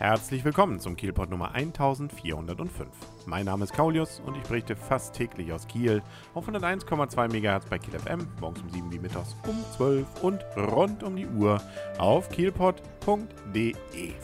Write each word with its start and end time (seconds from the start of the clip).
Herzlich 0.00 0.46
willkommen 0.46 0.80
zum 0.80 0.96
Kielpot 0.96 1.28
Nummer 1.28 1.54
1405. 1.54 2.88
Mein 3.26 3.44
Name 3.44 3.64
ist 3.64 3.74
Kaulius 3.74 4.22
und 4.24 4.34
ich 4.34 4.42
berichte 4.44 4.74
fast 4.74 5.14
täglich 5.14 5.52
aus 5.52 5.68
Kiel 5.68 6.02
auf 6.32 6.48
101,2 6.48 7.28
MHz 7.28 7.66
bei 7.66 7.78
Kiel 7.78 7.98
FM, 7.98 8.26
morgens 8.40 8.62
um 8.62 8.70
7 8.70 8.90
wie 8.90 8.98
mittags 8.98 9.36
um 9.46 9.62
12 9.76 10.06
und 10.22 10.42
rund 10.56 11.02
um 11.02 11.16
die 11.16 11.26
Uhr 11.26 11.60
auf 11.98 12.30
kielpot.de. 12.30 13.74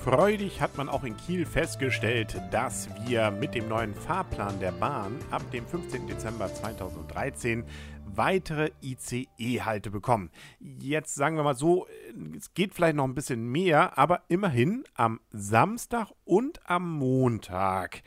Freudig 0.03 0.63
hat 0.63 0.79
man 0.79 0.89
auch 0.89 1.05
in 1.05 1.15
Kiel 1.15 1.45
festgestellt, 1.45 2.41
dass 2.51 2.89
wir 3.05 3.31
mit 3.31 3.55
dem 3.55 3.69
neuen 3.69 3.95
Fahrplan 3.95 4.59
der 4.61 4.73
Bahn 4.73 5.19
ab 5.31 5.43
dem 5.51 5.67
15. 5.67 6.07
Dezember 6.07 6.55
2013 6.55 7.65
weitere 8.17 8.71
ICE-Halte 8.83 9.91
bekommen. 9.91 10.31
Jetzt 10.61 11.15
sagen 11.15 11.37
wir 11.37 11.43
mal 11.43 11.57
so, 11.57 11.87
es 12.37 12.55
geht 12.55 12.75
vielleicht 12.75 12.97
noch 12.97 13.05
ein 13.05 13.15
bisschen 13.15 13.47
mehr, 13.47 13.99
aber 13.99 14.23
immerhin 14.29 14.85
am 14.95 15.21
Samstag 15.31 16.11
und 16.25 16.61
am 16.69 16.91
Montag 16.99 18.03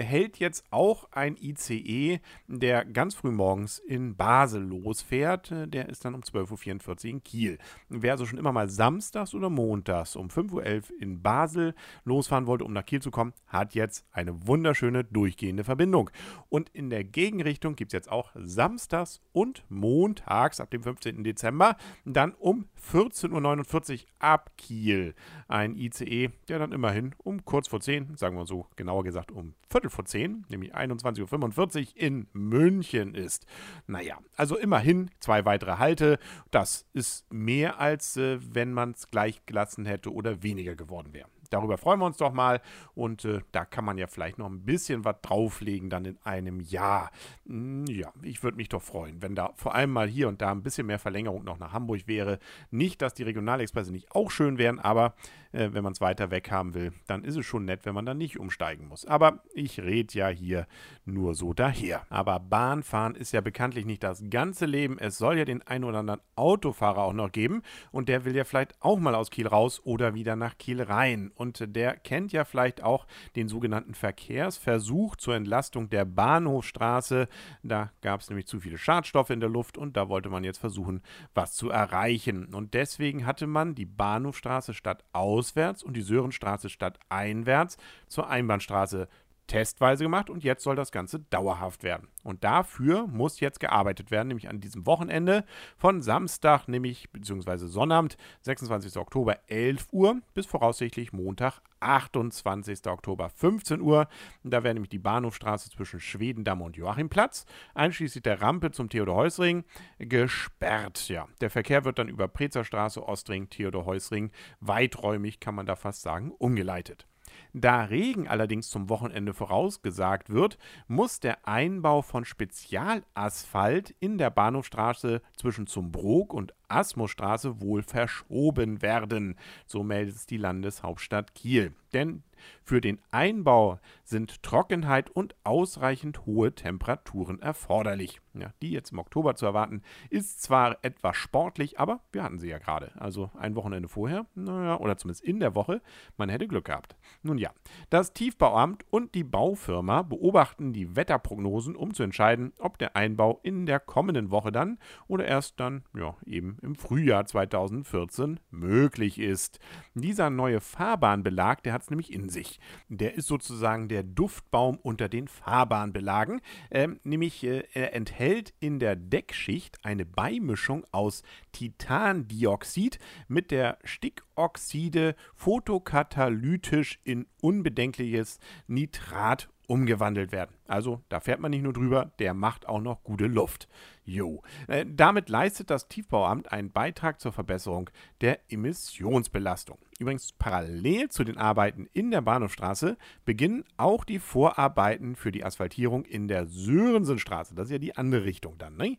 hält 0.00 0.38
jetzt 0.38 0.64
auch 0.70 1.08
ein 1.12 1.36
ICE, 1.36 2.20
der 2.46 2.84
ganz 2.84 3.14
früh 3.14 3.30
morgens 3.30 3.78
in 3.78 4.16
Basel 4.16 4.62
losfährt. 4.62 5.52
Der 5.66 5.88
ist 5.88 6.04
dann 6.04 6.14
um 6.14 6.22
12.44 6.22 6.88
Uhr 6.88 7.10
in 7.10 7.22
Kiel. 7.24 7.58
Wer 7.88 8.12
also 8.12 8.26
schon 8.26 8.38
immer 8.38 8.52
mal 8.52 8.68
samstags 8.68 9.34
oder 9.34 9.50
montags 9.50 10.16
um 10.16 10.28
5.11 10.28 10.52
Uhr 10.52 11.00
in 11.00 11.22
Basel 11.22 11.74
losfahren 12.04 12.46
wollte, 12.46 12.64
um 12.64 12.72
nach 12.72 12.86
Kiel 12.86 13.02
zu 13.02 13.10
kommen, 13.10 13.32
hat 13.46 13.74
jetzt 13.74 14.06
eine 14.12 14.46
wunderschöne 14.46 15.04
durchgehende 15.04 15.64
Verbindung. 15.64 16.10
Und 16.48 16.70
in 16.70 16.88
der 16.88 17.04
Gegenrichtung 17.04 17.76
gibt 17.76 17.92
es 17.92 17.94
jetzt 17.94 18.10
auch 18.10 18.30
samstags 18.34 19.20
und 19.32 19.64
montags 19.68 20.60
ab 20.60 20.70
dem 20.70 20.82
15. 20.82 21.24
Dezember 21.24 21.76
dann 22.04 22.32
um 22.32 22.66
14.49 22.90 23.92
Uhr 23.92 23.98
ab 24.18 24.52
Kiel 24.56 25.14
ein 25.48 25.76
ICE, 25.76 26.30
der 26.48 26.58
dann 26.58 26.72
immerhin 26.72 27.14
um 27.18 27.44
kurz 27.44 27.68
vor 27.68 27.80
10, 27.80 28.16
sagen 28.16 28.36
wir 28.36 28.46
so 28.46 28.66
genauer 28.76 29.04
gesagt 29.04 29.30
um 29.30 29.54
Viertel 29.82 29.90
vor 29.90 30.04
10, 30.04 30.46
nämlich 30.48 30.74
21.45 30.76 31.80
Uhr 31.80 32.00
in 32.00 32.28
München 32.32 33.14
ist. 33.14 33.46
Naja, 33.88 34.18
also 34.36 34.56
immerhin 34.56 35.10
zwei 35.18 35.44
weitere 35.44 35.78
Halte. 35.78 36.18
Das 36.52 36.86
ist 36.92 37.32
mehr 37.32 37.80
als 37.80 38.16
äh, 38.16 38.38
wenn 38.54 38.72
man 38.72 38.92
es 38.92 39.08
gleich 39.08 39.44
gelassen 39.44 39.84
hätte 39.84 40.12
oder 40.12 40.42
weniger 40.42 40.76
geworden 40.76 41.12
wäre. 41.12 41.28
Darüber 41.52 41.78
freuen 41.78 42.00
wir 42.00 42.06
uns 42.06 42.16
doch 42.16 42.32
mal. 42.32 42.60
Und 42.94 43.24
äh, 43.24 43.40
da 43.52 43.64
kann 43.64 43.84
man 43.84 43.98
ja 43.98 44.06
vielleicht 44.06 44.38
noch 44.38 44.48
ein 44.48 44.64
bisschen 44.64 45.04
was 45.04 45.16
drauflegen 45.22 45.90
dann 45.90 46.04
in 46.04 46.18
einem 46.24 46.60
Jahr. 46.60 47.10
Hm, 47.46 47.84
ja, 47.86 48.12
ich 48.22 48.42
würde 48.42 48.56
mich 48.56 48.68
doch 48.68 48.82
freuen, 48.82 49.22
wenn 49.22 49.34
da 49.34 49.52
vor 49.56 49.74
allem 49.74 49.90
mal 49.90 50.08
hier 50.08 50.28
und 50.28 50.40
da 50.40 50.50
ein 50.50 50.62
bisschen 50.62 50.86
mehr 50.86 50.98
Verlängerung 50.98 51.44
noch 51.44 51.58
nach 51.58 51.72
Hamburg 51.72 52.06
wäre. 52.06 52.38
Nicht, 52.70 53.02
dass 53.02 53.14
die 53.14 53.22
Regionalexpresse 53.22 53.92
nicht 53.92 54.12
auch 54.12 54.30
schön 54.30 54.58
wären, 54.58 54.78
aber 54.78 55.14
äh, 55.52 55.70
wenn 55.72 55.84
man 55.84 55.92
es 55.92 56.00
weiter 56.00 56.30
weg 56.30 56.50
haben 56.50 56.74
will, 56.74 56.92
dann 57.06 57.24
ist 57.24 57.36
es 57.36 57.46
schon 57.46 57.64
nett, 57.64 57.84
wenn 57.84 57.94
man 57.94 58.06
dann 58.06 58.18
nicht 58.18 58.38
umsteigen 58.38 58.88
muss. 58.88 59.06
Aber 59.06 59.40
ich 59.54 59.80
rede 59.80 60.14
ja 60.14 60.28
hier 60.28 60.66
nur 61.04 61.34
so 61.34 61.52
daher. 61.52 62.06
Aber 62.08 62.40
Bahnfahren 62.40 63.14
ist 63.14 63.32
ja 63.32 63.40
bekanntlich 63.40 63.84
nicht 63.84 64.02
das 64.02 64.24
ganze 64.30 64.66
Leben. 64.66 64.98
Es 64.98 65.18
soll 65.18 65.38
ja 65.38 65.44
den 65.44 65.62
einen 65.62 65.84
oder 65.84 65.98
anderen 65.98 66.20
Autofahrer 66.36 67.02
auch 67.02 67.12
noch 67.12 67.30
geben 67.30 67.62
und 67.90 68.08
der 68.08 68.24
will 68.24 68.34
ja 68.34 68.44
vielleicht 68.44 68.74
auch 68.80 68.98
mal 68.98 69.14
aus 69.14 69.30
Kiel 69.30 69.46
raus 69.46 69.80
oder 69.84 70.14
wieder 70.14 70.36
nach 70.36 70.56
Kiel 70.58 70.82
rein 70.82 71.30
der 71.50 71.96
kennt 71.96 72.32
ja 72.32 72.44
vielleicht 72.44 72.82
auch 72.82 73.06
den 73.36 73.48
sogenannten 73.48 73.94
Verkehrsversuch 73.94 75.16
zur 75.16 75.34
Entlastung 75.34 75.90
der 75.90 76.04
Bahnhofstraße. 76.04 77.28
Da 77.62 77.90
gab 78.00 78.20
es 78.20 78.28
nämlich 78.28 78.46
zu 78.46 78.60
viele 78.60 78.78
Schadstoffe 78.78 79.30
in 79.30 79.40
der 79.40 79.48
Luft 79.48 79.76
und 79.76 79.96
da 79.96 80.08
wollte 80.08 80.28
man 80.28 80.44
jetzt 80.44 80.58
versuchen, 80.58 81.02
was 81.34 81.54
zu 81.54 81.70
erreichen. 81.70 82.54
Und 82.54 82.74
deswegen 82.74 83.26
hatte 83.26 83.46
man 83.46 83.74
die 83.74 83.86
Bahnhofstraße 83.86 84.74
statt 84.74 85.04
auswärts 85.12 85.82
und 85.82 85.96
die 85.96 86.02
Sörenstraße 86.02 86.68
statt 86.68 86.98
einwärts 87.08 87.76
zur 88.06 88.28
Einbahnstraße 88.28 89.08
testweise 89.52 90.02
gemacht 90.02 90.30
und 90.30 90.42
jetzt 90.42 90.64
soll 90.64 90.76
das 90.76 90.92
Ganze 90.92 91.20
dauerhaft 91.20 91.82
werden. 91.82 92.08
Und 92.24 92.42
dafür 92.42 93.06
muss 93.06 93.38
jetzt 93.38 93.60
gearbeitet 93.60 94.10
werden, 94.10 94.28
nämlich 94.28 94.48
an 94.48 94.60
diesem 94.60 94.86
Wochenende 94.86 95.44
von 95.76 96.00
Samstag, 96.00 96.68
nämlich 96.68 97.10
beziehungsweise 97.10 97.68
Sonnabend, 97.68 98.16
26. 98.40 98.96
Oktober 98.96 99.38
11 99.48 99.88
Uhr 99.92 100.22
bis 100.32 100.46
voraussichtlich 100.46 101.12
Montag, 101.12 101.60
28. 101.80 102.86
Oktober 102.86 103.28
15 103.28 103.82
Uhr. 103.82 104.08
Da 104.42 104.64
wäre 104.64 104.72
nämlich 104.72 104.88
die 104.88 104.98
Bahnhofstraße 104.98 105.68
zwischen 105.68 106.00
Schwedendamm 106.00 106.62
und 106.62 106.78
Joachimplatz, 106.78 107.44
einschließlich 107.74 108.22
der 108.22 108.40
Rampe 108.40 108.70
zum 108.70 108.88
Theodor-Heuss-Ring, 108.88 109.64
gesperrt. 109.98 111.10
Ja, 111.10 111.28
der 111.42 111.50
Verkehr 111.50 111.84
wird 111.84 111.98
dann 111.98 112.08
über 112.08 112.26
Prezerstraße, 112.26 113.06
Ostring, 113.06 113.50
Theodor-Heuss-Ring, 113.50 114.30
weiträumig 114.60 115.40
kann 115.40 115.54
man 115.54 115.66
da 115.66 115.76
fast 115.76 116.00
sagen, 116.00 116.32
umgeleitet. 116.38 117.06
Da 117.54 117.84
Regen 117.84 118.28
allerdings 118.28 118.70
zum 118.70 118.88
Wochenende 118.88 119.34
vorausgesagt 119.34 120.30
wird, 120.30 120.56
muss 120.88 121.20
der 121.20 121.46
Einbau 121.46 122.00
von 122.00 122.24
Spezialasphalt 122.24 123.94
in 124.00 124.16
der 124.16 124.30
Bahnhofstraße 124.30 125.20
zwischen 125.36 125.66
Zumbrook 125.66 126.32
und 126.32 126.54
Asmusstraße 126.72 127.60
wohl 127.60 127.82
verschoben 127.82 128.82
werden. 128.82 129.36
So 129.66 129.82
meldet 129.82 130.16
es 130.16 130.26
die 130.26 130.36
Landeshauptstadt 130.36 131.34
Kiel. 131.34 131.72
Denn 131.92 132.22
für 132.64 132.80
den 132.80 132.98
Einbau 133.10 133.78
sind 134.04 134.42
Trockenheit 134.42 135.10
und 135.10 135.34
ausreichend 135.44 136.26
hohe 136.26 136.54
Temperaturen 136.54 137.40
erforderlich. 137.40 138.20
Ja, 138.34 138.52
die 138.62 138.70
jetzt 138.70 138.92
im 138.92 138.98
Oktober 138.98 139.34
zu 139.34 139.44
erwarten, 139.44 139.82
ist 140.08 140.42
zwar 140.42 140.78
etwas 140.82 141.16
sportlich, 141.16 141.78
aber 141.78 142.00
wir 142.12 142.22
hatten 142.22 142.38
sie 142.38 142.48
ja 142.48 142.58
gerade. 142.58 142.92
Also 142.98 143.30
ein 143.38 143.54
Wochenende 143.56 143.88
vorher, 143.88 144.24
naja, 144.34 144.78
oder 144.80 144.96
zumindest 144.96 145.24
in 145.24 145.38
der 145.38 145.54
Woche, 145.54 145.82
man 146.16 146.30
hätte 146.30 146.48
Glück 146.48 146.64
gehabt. 146.64 146.96
Nun 147.22 147.36
ja, 147.36 147.50
das 147.90 148.14
Tiefbauamt 148.14 148.86
und 148.90 149.14
die 149.14 149.24
Baufirma 149.24 150.02
beobachten 150.02 150.72
die 150.72 150.96
Wetterprognosen, 150.96 151.76
um 151.76 151.92
zu 151.92 152.02
entscheiden, 152.02 152.54
ob 152.58 152.78
der 152.78 152.96
Einbau 152.96 153.40
in 153.42 153.66
der 153.66 153.80
kommenden 153.80 154.30
Woche 154.30 154.50
dann 154.50 154.78
oder 155.08 155.26
erst 155.26 155.60
dann, 155.60 155.84
ja, 155.94 156.16
eben 156.24 156.56
im 156.62 156.74
Frühjahr 156.74 157.24
2014 157.26 158.40
möglich 158.50 159.18
ist. 159.18 159.58
Dieser 159.94 160.30
neue 160.30 160.60
Fahrbahnbelag, 160.60 161.62
der 161.62 161.72
hat 161.72 161.82
es 161.82 161.90
nämlich 161.90 162.12
in 162.12 162.28
sich. 162.28 162.60
Der 162.88 163.14
ist 163.14 163.26
sozusagen 163.26 163.88
der 163.88 164.02
Duftbaum 164.02 164.78
unter 164.78 165.08
den 165.08 165.28
Fahrbahnbelagen, 165.28 166.40
ähm, 166.70 167.00
nämlich 167.04 167.44
äh, 167.44 167.64
er 167.72 167.94
enthält 167.94 168.54
in 168.60 168.78
der 168.78 168.96
Deckschicht 168.96 169.84
eine 169.84 170.06
Beimischung 170.06 170.84
aus 170.92 171.22
Titandioxid 171.52 172.98
mit 173.28 173.50
der 173.50 173.78
Stickoxide 173.84 175.14
photokatalytisch 175.34 177.00
in 177.04 177.26
unbedenkliches 177.40 178.38
Nitrat 178.66 179.48
umgewandelt 179.66 180.32
werden. 180.32 180.54
Also 180.66 181.02
da 181.08 181.20
fährt 181.20 181.40
man 181.40 181.50
nicht 181.50 181.62
nur 181.62 181.72
drüber, 181.72 182.12
der 182.18 182.34
macht 182.34 182.68
auch 182.68 182.80
noch 182.80 183.02
gute 183.04 183.26
Luft. 183.26 183.68
Jo. 184.04 184.42
Äh, 184.66 184.84
damit 184.88 185.28
leistet 185.28 185.70
das 185.70 185.88
Tiefbauamt 185.88 186.52
einen 186.52 186.72
Beitrag 186.72 187.20
zur 187.20 187.32
Verbesserung 187.32 187.90
der 188.20 188.40
Emissionsbelastung. 188.50 189.78
Übrigens 190.02 190.32
parallel 190.32 191.10
zu 191.10 191.22
den 191.22 191.36
Arbeiten 191.36 191.86
in 191.92 192.10
der 192.10 192.22
Bahnhofstraße 192.22 192.96
beginnen 193.24 193.62
auch 193.76 194.02
die 194.02 194.18
Vorarbeiten 194.18 195.14
für 195.14 195.30
die 195.30 195.44
Asphaltierung 195.44 196.04
in 196.04 196.26
der 196.26 196.46
Sörensenstraße. 196.48 197.54
Das 197.54 197.66
ist 197.66 197.70
ja 197.70 197.78
die 197.78 197.96
andere 197.96 198.24
Richtung 198.24 198.58
dann. 198.58 198.76
Ne? 198.76 198.98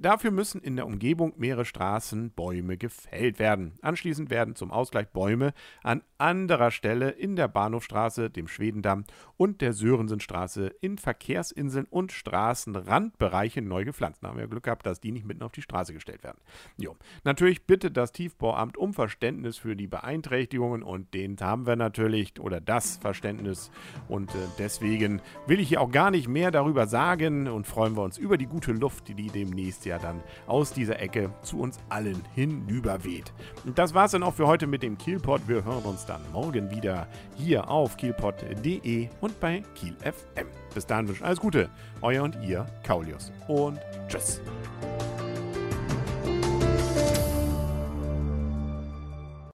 Dafür 0.00 0.32
müssen 0.32 0.60
in 0.60 0.74
der 0.74 0.86
Umgebung 0.86 1.32
mehrere 1.36 1.64
Straßenbäume 1.64 2.76
gefällt 2.76 3.38
werden. 3.38 3.74
Anschließend 3.82 4.30
werden 4.30 4.56
zum 4.56 4.72
Ausgleich 4.72 5.10
Bäume 5.10 5.54
an 5.84 6.02
anderer 6.18 6.72
Stelle 6.72 7.10
in 7.10 7.36
der 7.36 7.46
Bahnhofstraße, 7.46 8.28
dem 8.28 8.48
Schwedendamm 8.48 9.04
und 9.36 9.60
der 9.60 9.72
Sörensenstraße 9.72 10.74
in 10.80 10.98
Verkehrsinseln 10.98 11.86
und 11.88 12.10
Straßenrandbereiche 12.10 13.62
neu 13.62 13.84
gepflanzt. 13.84 14.24
Da 14.24 14.30
haben 14.30 14.38
wir 14.38 14.48
Glück 14.48 14.64
gehabt, 14.64 14.86
dass 14.86 14.98
die 14.98 15.12
nicht 15.12 15.24
mitten 15.24 15.44
auf 15.44 15.52
die 15.52 15.62
Straße 15.62 15.92
gestellt 15.92 16.24
werden. 16.24 16.40
Jo. 16.78 16.96
Natürlich 17.22 17.64
bittet 17.64 17.96
das 17.96 18.10
Tiefbauamt 18.10 18.76
um 18.76 18.92
Verständnis 18.92 19.56
für 19.56 19.76
die 19.76 19.86
Beeinträchtigungen 19.86 20.31
Beeinträchtigungen 20.32 20.82
und 20.82 21.12
den 21.14 21.36
haben 21.40 21.66
wir 21.66 21.76
natürlich 21.76 22.40
oder 22.40 22.60
das 22.60 22.96
Verständnis 22.96 23.70
und 24.08 24.30
äh, 24.30 24.38
deswegen 24.58 25.20
will 25.46 25.60
ich 25.60 25.68
hier 25.68 25.80
auch 25.80 25.90
gar 25.90 26.10
nicht 26.10 26.26
mehr 26.26 26.50
darüber 26.50 26.86
sagen 26.86 27.48
und 27.48 27.66
freuen 27.66 27.94
wir 27.96 28.02
uns 28.02 28.16
über 28.16 28.38
die 28.38 28.46
gute 28.46 28.72
Luft, 28.72 29.08
die 29.08 29.26
demnächst 29.26 29.84
ja 29.84 29.98
dann 29.98 30.22
aus 30.46 30.72
dieser 30.72 31.00
Ecke 31.00 31.30
zu 31.42 31.60
uns 31.60 31.78
allen 31.90 32.22
hinüberweht. 32.34 33.32
Und 33.64 33.78
das 33.78 33.92
war's 33.92 34.12
dann 34.12 34.22
auch 34.22 34.34
für 34.34 34.46
heute 34.46 34.66
mit 34.66 34.82
dem 34.82 34.96
Kielpot. 34.96 35.46
Wir 35.46 35.64
hören 35.64 35.84
uns 35.84 36.06
dann 36.06 36.22
morgen 36.32 36.70
wieder 36.70 37.06
hier 37.36 37.68
auf 37.68 37.96
kielpot.de 37.96 39.08
und 39.20 39.40
bei 39.40 39.62
Kiel 39.74 39.94
FM. 40.00 40.46
Bis 40.74 40.86
dahin 40.86 41.08
wünsche 41.08 41.20
ich 41.20 41.26
alles 41.26 41.40
Gute, 41.40 41.68
euer 42.00 42.22
und 42.22 42.38
ihr 42.42 42.66
Kaulius 42.82 43.32
und 43.48 43.78
tschüss. 44.08 44.40